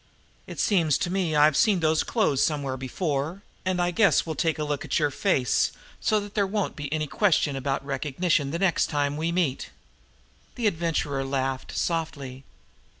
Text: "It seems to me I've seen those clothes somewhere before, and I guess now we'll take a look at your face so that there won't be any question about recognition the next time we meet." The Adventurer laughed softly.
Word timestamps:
"It 0.47 0.59
seems 0.59 0.97
to 0.97 1.11
me 1.11 1.35
I've 1.35 1.55
seen 1.55 1.79
those 1.79 2.01
clothes 2.03 2.41
somewhere 2.41 2.75
before, 2.75 3.43
and 3.63 3.79
I 3.79 3.91
guess 3.91 4.21
now 4.21 4.29
we'll 4.29 4.35
take 4.35 4.57
a 4.57 4.63
look 4.63 4.83
at 4.83 4.97
your 4.97 5.11
face 5.11 5.71
so 5.99 6.19
that 6.21 6.33
there 6.33 6.47
won't 6.47 6.75
be 6.75 6.91
any 6.91 7.05
question 7.05 7.55
about 7.55 7.85
recognition 7.85 8.49
the 8.49 8.57
next 8.57 8.87
time 8.87 9.15
we 9.15 9.31
meet." 9.31 9.69
The 10.55 10.65
Adventurer 10.65 11.23
laughed 11.23 11.77
softly. 11.77 12.43